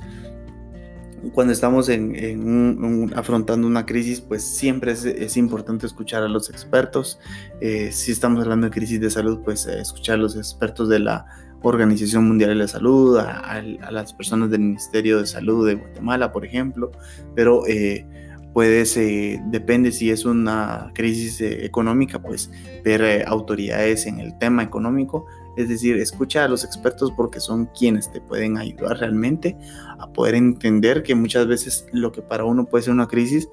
cuando 1.34 1.54
estamos 1.54 1.90
en, 1.90 3.12
afrontando 3.16 3.68
una 3.68 3.86
crisis, 3.86 4.22
pues 4.22 4.44
siempre 4.44 4.92
es, 4.92 5.38
importante 5.38 5.86
escuchar 5.86 6.24
a 6.24 6.28
los 6.28 6.50
expertos. 6.50 7.20
Eh, 7.60 7.92
si 7.92 8.12
estamos 8.12 8.42
hablando 8.42 8.68
de 8.68 8.72
crisis 8.72 9.00
de 9.00 9.10
salud, 9.10 9.40
pues 9.44 9.68
eh, 9.68 9.80
escuchar 9.80 10.16
a 10.16 10.18
los 10.18 10.36
expertos 10.36 10.90
de 10.90 11.00
la 11.00 11.25
Organización 11.62 12.28
Mundial 12.28 12.50
de 12.50 12.56
la 12.56 12.68
Salud, 12.68 13.18
a, 13.20 13.62
las 13.92 14.13
personas 14.13 14.50
del 14.50 14.62
Ministerio 14.62 15.20
de 15.20 15.28
Salud 15.28 15.68
de 15.68 15.75
Guatemala, 15.75 16.32
por 16.32 16.44
ejemplo. 16.44 16.92
Pero 17.36 17.68
eh, 17.68 18.06
puedes, 18.54 18.96
depende 18.96 19.92
si 19.92 20.10
es 20.10 20.25
una 20.25 20.92
crisis 20.96 21.40
económica, 21.42 22.20
pues 22.20 22.50
ver 22.84 23.25
autoridades 23.28 24.08
en 24.08 24.20
el 24.20 24.38
tema 24.40 24.63
económico 24.63 25.28
es 25.58 25.70
decir, 25.70 25.98
escucha 25.98 26.46
a 26.46 26.48
los 26.48 26.63
expertos 26.63 27.12
porque 27.12 27.39
son 27.39 27.67
quienes 27.77 28.12
te 28.12 28.22
pueden 28.22 28.58
ayudar 28.58 29.00
realmente 29.00 29.58
a 30.00 30.12
poder 30.12 30.36
entender 30.36 31.03
que 31.03 31.15
muchas 31.15 31.48
veces 31.48 31.86
lo 31.91 32.12
que 32.12 32.22
para 32.22 32.46
uno 32.46 32.65
puede 32.65 32.84
ser 32.84 32.93
una 32.93 33.08
crisis, 33.08 33.50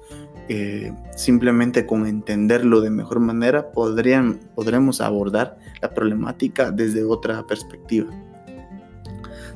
eh, 0.47 0.93
simplemente 1.15 1.85
con 1.85 2.07
entenderlo 2.07 2.81
de 2.81 2.89
mejor 2.89 3.19
manera 3.19 3.71
podrían, 3.71 4.39
podremos 4.55 5.01
abordar 5.01 5.57
la 5.81 5.93
problemática 5.93 6.71
desde 6.71 7.03
otra 7.03 7.45
perspectiva. 7.45 8.09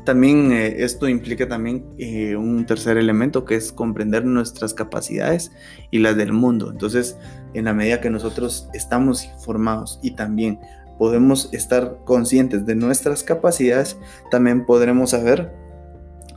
También 0.03 0.51
eh, 0.51 0.83
esto 0.83 1.07
implica 1.07 1.47
también 1.47 1.85
eh, 1.97 2.35
un 2.35 2.65
tercer 2.65 2.97
elemento 2.97 3.45
que 3.45 3.55
es 3.55 3.71
comprender 3.71 4.25
nuestras 4.25 4.73
capacidades 4.73 5.51
y 5.91 5.99
las 5.99 6.17
del 6.17 6.33
mundo. 6.33 6.71
Entonces, 6.71 7.17
en 7.53 7.65
la 7.65 7.73
medida 7.73 8.01
que 8.01 8.09
nosotros 8.09 8.67
estamos 8.73 9.23
informados 9.23 9.99
y 10.03 10.11
también 10.11 10.59
podemos 10.97 11.49
estar 11.53 11.99
conscientes 12.05 12.65
de 12.65 12.75
nuestras 12.75 13.23
capacidades, 13.23 13.97
también 14.31 14.65
podremos 14.65 15.11
saber 15.11 15.51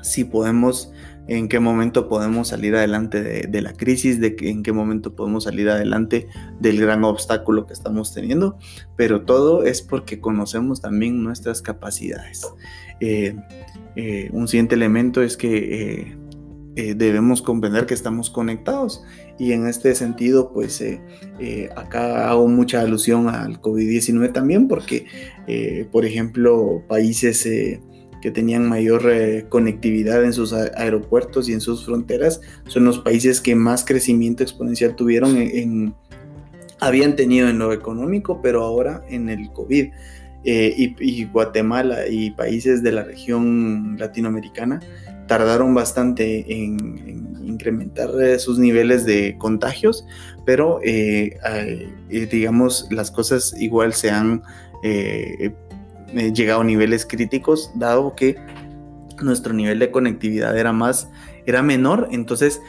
si 0.02 0.24
podemos, 0.24 0.92
en 1.26 1.48
qué 1.48 1.58
momento 1.58 2.08
podemos 2.08 2.48
salir 2.48 2.76
adelante 2.76 3.22
de, 3.22 3.62
la 3.62 3.72
crisis, 3.72 4.20
de 4.20 4.36
en 4.38 4.62
qué 4.62 4.72
momento 4.72 5.14
podemos 5.14 5.44
salir 5.44 5.68
adelante 5.68 6.28
del 6.60 6.80
gran 6.80 7.02
obstáculo 7.04 7.66
que 7.66 7.72
estamos 7.72 8.14
teniendo, 8.14 8.56
pero 8.96 9.22
todo 9.22 9.64
es 9.64 9.82
porque 9.82 10.20
conocemos 10.20 10.80
también 10.80 11.22
nuestras 11.24 11.60
capacidades. 11.60 12.46
Eh, 13.00 13.36
eh, 13.96 14.30
un 14.32 14.46
siguiente 14.46 14.74
elemento 14.74 15.22
es 15.22 15.36
que 15.36 16.02
eh, 16.02 16.16
debemos 16.76 17.40
comprender 17.40 17.86
que 17.86 17.94
estamos 17.94 18.28
conectados 18.28 19.02
y 19.38 19.52
en 19.52 19.66
este 19.66 19.94
sentido, 19.94 20.50
pues 20.52 20.80
eh, 20.80 21.00
eh, 21.38 21.68
acá 21.76 22.30
hago 22.30 22.48
mucha 22.48 22.80
alusión 22.80 23.28
al 23.28 23.60
COVID-19 23.60 24.32
también, 24.32 24.66
porque, 24.66 25.06
eh, 25.46 25.86
por 25.92 26.06
ejemplo, 26.06 26.82
países 26.88 27.46
que 28.22 28.30
tenían 28.30 28.66
mayor 28.66 29.04
conectividad 29.50 30.24
en 30.24 30.32
sus 30.32 30.52
aeropuertos 30.52 31.48
y 31.48 31.52
en 31.52 31.60
sus 31.60 31.84
fronteras 31.84 32.40
son 32.66 32.84
los 32.84 32.98
países 32.98 33.40
que 33.40 33.54
más 33.54 33.84
crecimiento 33.84 34.42
exponencial 34.42 34.96
tuvieron 34.96 35.36
en, 35.36 35.94
habían 36.80 37.14
tenido 37.14 37.48
en 37.48 37.58
lo 37.58 37.72
económico, 37.72 38.40
pero 38.42 38.62
ahora 38.64 39.04
en 39.08 39.28
el 39.28 39.52
COVID. 39.52 39.88
y, 40.44 41.24
Guatemala 41.24 42.08
y 42.08 42.30
países 42.30 42.82
de 42.82 42.92
la 42.92 43.02
región 43.02 43.96
latinoamericana 43.98 44.80
tardaron 45.26 45.74
bastante 45.74 46.44
en, 46.52 47.26
incrementar 47.46 48.10
eh, 48.20 48.38
sus 48.38 48.58
niveles 48.58 49.04
de 49.04 49.36
contagios, 49.38 50.04
pero 50.44 50.80
eh, 50.82 51.38
eh, 52.10 52.26
digamos 52.30 52.86
las 52.90 53.10
cosas 53.10 53.54
igual 53.58 53.92
se 53.94 54.10
han 54.10 54.42
llegado 56.32 56.60
a 56.60 56.64
niveles 56.64 57.04
críticos, 57.04 57.72
dado 57.74 58.14
que 58.14 58.36
nuestro 59.20 59.52
nivel 59.52 59.78
de 59.78 59.90
conectividad 59.90 60.56
era 60.56 60.72
más, 60.72 61.08
era 61.46 61.62
menor, 61.62 62.08
entonces 62.12 62.60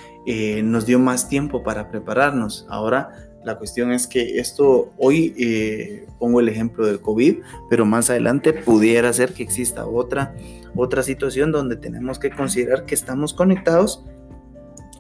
nos 0.64 0.86
dio 0.86 1.00
más 1.00 1.30
tiempo 1.30 1.64
para 1.64 1.90
prepararnos. 1.90 2.66
Ahora 2.70 3.27
la 3.48 3.58
cuestión 3.58 3.92
es 3.92 4.06
que 4.06 4.40
esto, 4.40 4.92
hoy 4.98 6.06
pongo 6.20 6.40
el 6.40 6.50
ejemplo 6.50 6.86
del 6.86 7.02
COVID, 7.02 7.38
pero 7.70 7.86
más 7.86 8.10
adelante 8.10 8.54
pudiera 8.54 9.12
ser 9.14 9.34
que 9.34 9.42
exista 9.42 9.88
otra 9.88 10.36
otra 10.78 11.04
situación 11.04 11.52
donde 11.52 11.76
tenemos 11.76 12.20
que 12.20 12.30
considerar 12.30 12.86
que 12.86 12.96
estamos 12.96 13.34
conectados 13.34 14.04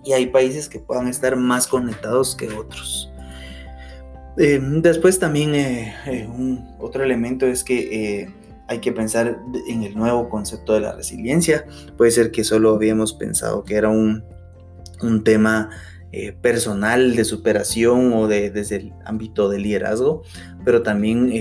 y 0.04 0.14
hay 0.14 0.28
países 0.28 0.70
que 0.70 0.80
puedan 0.80 1.08
estar 1.08 1.36
más 1.36 1.68
conectados 1.68 2.36
que 2.36 2.48
otros. 2.50 3.12
Eh, 4.38 4.60
después 4.62 5.20
también 5.20 5.56
eh, 5.56 5.94
eh, 6.06 6.30
otro 6.80 7.04
elemento 7.04 7.46
es 7.46 7.64
que 7.64 8.30
hay 8.68 8.80
que 8.80 8.92
pensar 8.92 9.40
en 9.68 9.84
el 9.84 9.96
nuevo 9.96 10.30
concepto 10.30 10.74
de 10.74 10.82
la 10.82 10.94
resiliencia. 10.94 11.66
Puede 11.98 12.12
ser 12.12 12.32
que 12.32 12.44
solo 12.44 12.74
habíamos 12.74 13.14
pensado 13.14 13.64
que 13.64 13.76
era 13.76 13.90
un, 13.90 14.24
un 15.02 15.24
tema 15.24 15.70
personal 16.42 17.16
de 17.16 17.26
superación 17.26 18.14
o 18.14 18.28
de, 18.28 18.50
desde 18.50 18.78
el 18.78 18.94
ámbito 19.06 19.50
del 19.50 19.64
liderazgo, 19.64 20.24
pero 20.64 20.82
también 20.82 21.32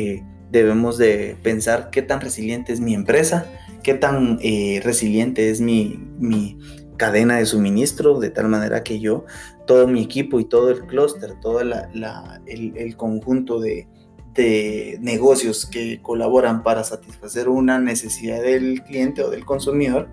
debemos 0.50 0.98
de 0.98 1.36
pensar 1.42 1.90
qué 1.90 2.02
tan 2.02 2.20
resiliente 2.20 2.72
es 2.72 2.80
mi 2.80 2.94
empresa, 2.94 3.46
qué 3.82 3.94
tan 3.94 4.38
eh, 4.42 4.80
resiliente 4.82 5.50
es 5.50 5.60
mi, 5.60 5.98
mi 6.18 6.58
cadena 6.96 7.36
de 7.36 7.46
suministro, 7.46 8.18
de 8.18 8.30
tal 8.30 8.48
manera 8.48 8.82
que 8.82 9.00
yo, 9.00 9.24
todo 9.66 9.86
mi 9.86 10.02
equipo 10.02 10.40
y 10.40 10.44
todo 10.44 10.70
el 10.70 10.86
clúster, 10.86 11.34
todo 11.40 11.60
el, 11.60 12.96
conjunto 12.96 13.60
de, 13.60 13.86
de 14.34 14.98
negocios 15.00 15.66
que 15.66 16.00
colaboran 16.00 16.62
para 16.62 16.84
satisfacer 16.84 17.48
una 17.48 17.78
necesidad 17.78 18.42
del 18.42 18.82
cliente 18.82 19.22
o 19.22 19.30
del 19.30 19.44
consumidor, 19.44 20.08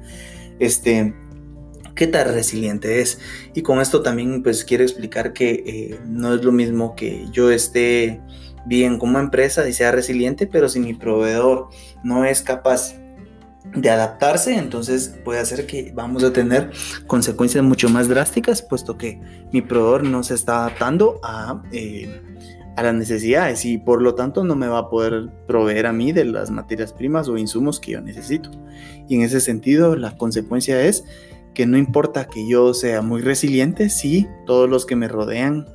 este, 0.60 1.14
qué 1.96 2.08
tan 2.08 2.34
resiliente 2.34 3.02
es. 3.02 3.20
Y 3.54 3.62
con 3.62 3.80
esto 3.80 4.02
también 4.02 4.44
pues 4.44 4.64
quiero 4.64 4.84
explicar 4.84 5.34
que 5.34 5.64
eh, 5.66 6.00
no 6.06 6.34
es 6.34 6.44
lo 6.44 6.52
mismo 6.52 6.96
que 6.96 7.28
yo 7.32 7.52
esté 7.52 8.22
bien 8.66 8.98
como 8.98 9.20
empresa 9.20 9.68
y 9.68 9.74
sea 9.74 9.92
resiliente, 9.92 10.48
pero 10.48 10.70
si 10.70 10.80
mi 10.80 10.94
proveedor 10.94 11.70
no 12.04 12.26
es 12.26 12.42
capaz 12.42 12.96
de 13.76 13.90
adaptarse, 13.90 14.56
entonces 14.56 15.16
puede 15.24 15.40
hacer 15.40 15.66
que 15.66 15.92
vamos 15.96 16.24
a 16.24 16.34
tener 16.34 16.72
consecuencias 17.08 17.64
mucho 17.64 17.90
más 17.90 18.08
drásticas, 18.08 18.62
puesto 18.62 18.98
que 18.98 19.20
mi 19.52 19.62
proveedor 19.62 20.04
no 20.04 20.22
se 20.24 20.36
está 20.36 20.60
adaptando 20.60 21.20
a, 21.24 21.62
eh, 21.72 22.22
a 22.76 22.84
las 22.84 22.94
necesidades 22.94 23.66
y 23.66 23.78
por 23.78 24.02
lo 24.02 24.16
tanto 24.16 24.44
no 24.44 24.56
me 24.56 24.68
va 24.68 24.80
a 24.80 24.90
poder 24.90 25.30
proveer 25.48 25.88
a 25.88 25.94
mí 25.94 26.12
de 26.12 26.26
las 26.26 26.52
materias 26.52 26.94
primas 26.94 27.28
o 27.30 27.38
insumos 27.38 27.80
que 27.80 27.92
yo 27.94 28.02
necesito. 28.02 28.52
Y 29.08 29.16
en 29.16 29.22
ese 29.22 29.40
sentido, 29.40 29.96
la 29.96 30.18
consecuencia 30.18 30.82
es 30.84 31.04
que 31.54 31.66
no 31.66 31.78
importa 31.78 32.26
que 32.26 32.48
yo 32.48 32.74
sea 32.74 33.02
muy 33.02 33.22
resiliente 33.22 33.90
si 33.90 34.28
todos 34.46 34.70
los 34.70 34.86
que 34.86 34.96
me 34.96 35.08
rodean 35.08 35.68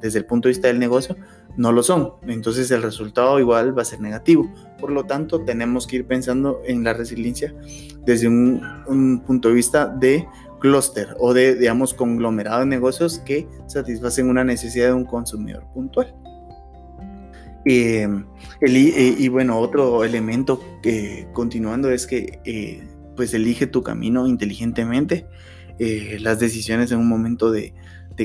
desde 0.00 0.18
el 0.18 0.26
punto 0.26 0.48
de 0.48 0.50
vista 0.50 0.68
del 0.68 0.78
negocio 0.78 1.16
no 1.56 1.72
lo 1.72 1.82
son. 1.82 2.12
Entonces 2.26 2.70
el 2.70 2.82
resultado 2.82 3.38
igual 3.38 3.76
va 3.76 3.82
a 3.82 3.84
ser 3.84 4.00
negativo. 4.00 4.50
Por 4.80 4.90
lo 4.90 5.04
tanto, 5.04 5.40
tenemos 5.40 5.86
que 5.86 5.96
ir 5.96 6.06
pensando 6.06 6.60
en 6.64 6.84
la 6.84 6.92
resiliencia 6.92 7.54
desde 8.04 8.28
un, 8.28 9.22
punto 9.26 9.48
de 9.48 9.54
vista 9.54 9.86
de 9.86 10.26
clúster 10.60 11.14
o 11.18 11.34
de, 11.34 11.54
digamos, 11.56 11.94
conglomerado 11.94 12.60
de 12.60 12.66
negocios 12.66 13.18
que 13.20 13.46
satisfacen 13.66 14.28
una 14.28 14.44
necesidad 14.44 14.88
de 14.88 14.94
un 14.94 15.04
consumidor 15.04 15.64
puntual. 15.72 16.14
Eh, 17.66 18.06
y 18.60 19.28
bueno, 19.28 19.58
otro 19.58 20.04
elemento 20.04 20.60
que 20.82 21.26
continuando 21.32 21.90
es 21.90 22.06
que 22.06 22.40
eh, 22.44 22.82
pues 23.16 23.34
elige 23.34 23.66
tu 23.66 23.82
camino 23.82 24.26
inteligentemente. 24.26 25.26
Eh, 25.78 26.18
las 26.20 26.38
decisiones 26.38 26.92
en 26.92 26.98
un 26.98 27.08
momento 27.08 27.50
de, 27.50 27.74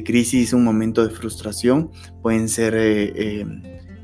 crisis, 0.05 0.53
un 0.53 0.63
momento 0.63 1.05
de 1.07 1.13
frustración, 1.13 1.91
pueden 2.21 2.47
ser, 2.47 2.75
eh, 2.77 3.45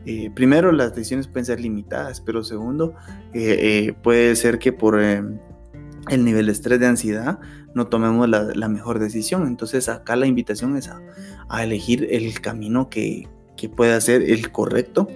eh, 0.05 0.31
primero 0.33 0.71
las 0.71 0.95
decisiones 0.95 1.27
pueden 1.27 1.45
ser 1.45 1.59
limitadas, 1.59 2.21
pero 2.21 2.43
segundo, 2.43 2.95
puede 4.01 4.35
ser 4.35 4.57
que 4.57 4.73
por 4.73 4.99
el 4.99 5.39
nivel 6.23 6.47
de 6.47 6.51
estrés 6.51 6.79
de 6.79 6.87
ansiedad 6.87 7.39
no 7.75 7.87
tomemos 7.87 8.27
la, 8.27 8.67
mejor 8.67 8.99
decisión. 8.99 9.45
Entonces 9.45 9.89
acá 9.89 10.15
la 10.15 10.25
invitación 10.25 10.75
es 10.75 10.89
a, 10.89 11.63
elegir 11.63 12.07
el 12.09 12.41
camino 12.41 12.89
que, 12.89 13.27
que, 13.55 13.69
pueda 13.69 14.01
ser 14.01 14.23
el 14.23 14.51
correcto. 14.51 15.07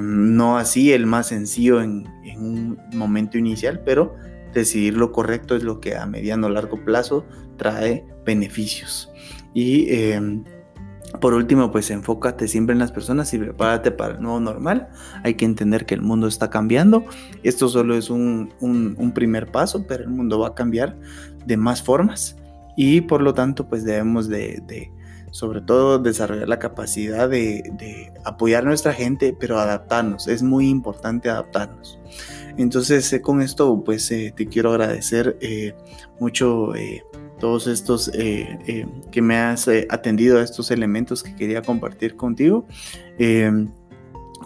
no 0.00 0.58
así 0.58 0.92
el 0.92 1.06
más 1.06 1.28
sencillo 1.28 1.82
en, 1.82 2.06
en 2.24 2.40
un 2.40 2.78
momento 2.92 3.36
inicial, 3.36 3.82
pero 3.84 4.14
decidir 4.52 4.96
lo 4.96 5.12
correcto 5.12 5.56
es 5.56 5.62
lo 5.62 5.80
que 5.80 5.96
a 5.96 6.06
mediano 6.06 6.46
o 6.46 6.50
largo 6.50 6.84
plazo 6.84 7.24
trae 7.56 8.06
beneficios. 8.24 9.10
Y 9.54 9.92
em, 9.94 10.44
por 11.20 11.34
último, 11.34 11.70
pues 11.70 11.90
enfócate 11.90 12.48
siempre 12.48 12.72
en 12.72 12.78
las 12.78 12.90
personas 12.90 13.32
y 13.34 13.38
prepárate 13.38 13.90
para 13.90 14.14
el 14.14 14.22
nuevo 14.22 14.40
normal. 14.40 14.88
Hay 15.22 15.34
que 15.34 15.44
entender 15.44 15.84
que 15.84 15.94
el 15.94 16.00
mundo 16.00 16.26
está 16.26 16.48
cambiando. 16.48 17.04
Esto 17.42 17.68
solo 17.68 17.94
es 17.94 18.08
un, 18.10 18.52
primer 19.14 19.50
paso, 19.50 19.86
pero 19.86 20.04
el 20.04 20.10
mundo 20.10 20.38
va 20.38 20.48
a 20.48 20.54
cambiar 20.54 20.96
de 21.44 21.56
más 21.56 21.82
formas. 21.82 22.36
Y 22.76 23.02
por 23.02 23.20
lo 23.20 23.34
tanto, 23.34 23.68
pues 23.68 23.84
debemos 23.84 24.28
de, 24.28 24.90
sobre 25.30 25.60
todo, 25.60 25.98
desarrollar 25.98 26.48
la 26.48 26.58
capacidad 26.58 27.28
de, 27.28 27.62
de 27.78 28.12
apoyar 28.24 28.62
a 28.62 28.68
nuestra 28.68 28.94
gente, 28.94 29.36
pero 29.38 29.58
adaptarnos. 29.58 30.28
Es 30.28 30.42
muy 30.42 30.68
importante 30.70 31.28
adaptarnos. 31.28 31.98
Entonces, 32.56 33.12
eh, 33.12 33.20
con 33.20 33.40
esto, 33.40 33.82
pues 33.84 34.10
eh, 34.10 34.32
te 34.36 34.46
quiero 34.46 34.70
agradecer 34.70 35.36
eh, 35.40 35.74
mucho 36.20 36.72
todos 37.38 37.66
estos 37.66 38.10
que 38.10 39.22
me 39.22 39.36
has 39.36 39.68
atendido 39.90 40.38
a 40.38 40.42
estos 40.42 40.70
elementos 40.70 41.22
que 41.22 41.34
quería 41.34 41.62
compartir 41.62 42.14
contigo. 42.14 42.66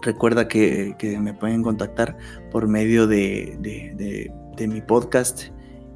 recuerda 0.02 0.48
que, 0.48 0.94
me 1.20 1.34
pueden 1.34 1.62
contactar 1.62 2.16
por 2.50 2.68
medio 2.68 3.06
de, 3.06 4.30
mi 4.66 4.80
podcast 4.80 5.48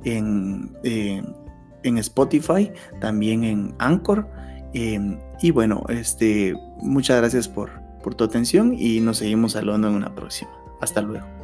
en, 0.05 0.77
en, 0.83 1.99
Spotify, 1.99 2.71
también 3.01 3.45
en 3.45 3.75
Anchor. 3.79 4.29
y 4.75 5.51
bueno, 5.53 5.85
este, 5.89 6.55
muchas 6.83 7.17
gracias 7.17 7.49
por, 7.49 7.71
por 8.03 8.15
tu 8.15 8.25
atención 8.25 8.75
y 8.77 9.01
nos 9.01 9.19
seguimos 9.19 9.57
hablando 9.57 9.89
en 9.89 9.95
una 9.95 10.15
próxima. 10.15 10.51
Hasta 10.83 11.01
luego. 11.01 11.40